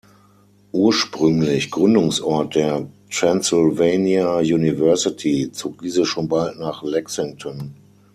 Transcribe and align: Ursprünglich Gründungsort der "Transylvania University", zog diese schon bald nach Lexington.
Ursprünglich 0.71 1.69
Gründungsort 1.69 2.55
der 2.55 2.87
"Transylvania 3.11 4.37
University", 4.37 5.51
zog 5.51 5.79
diese 5.83 6.07
schon 6.07 6.27
bald 6.27 6.57
nach 6.57 6.81
Lexington. 6.81 7.75